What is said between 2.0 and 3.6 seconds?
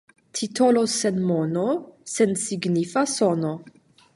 sensignifa sono.